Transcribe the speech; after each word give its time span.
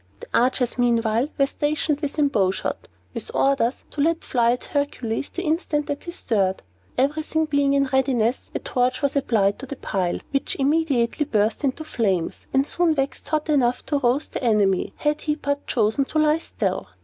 The 0.19 0.25
archers, 0.33 0.79
meanwhile, 0.79 1.29
were 1.37 1.45
stationed 1.45 2.01
within 2.01 2.27
bow 2.29 2.49
shot, 2.49 2.87
with 3.13 3.29
orders 3.35 3.83
to 3.91 4.01
let 4.01 4.23
fly 4.23 4.51
at 4.53 4.63
Hercules 4.63 5.29
the 5.29 5.43
instant 5.43 5.85
that 5.85 6.05
he 6.05 6.11
stirred. 6.11 6.63
Everything 6.97 7.45
being 7.45 7.75
in 7.75 7.85
readiness, 7.85 8.49
a 8.55 8.57
torch 8.57 9.03
was 9.03 9.15
applied 9.15 9.59
to 9.59 9.67
the 9.67 9.75
pile, 9.75 10.17
which 10.31 10.55
immediately 10.55 11.25
burst 11.25 11.63
into 11.63 11.83
flames, 11.83 12.47
and 12.51 12.65
soon 12.65 12.95
waxed 12.95 13.27
hot 13.27 13.47
enough 13.49 13.85
to 13.85 13.99
roast 13.99 14.33
the 14.33 14.43
enemy, 14.43 14.91
had 14.97 15.21
he 15.21 15.35
but 15.35 15.67
chosen 15.67 16.03
to 16.05 16.17
lie 16.17 16.39
still. 16.39 16.87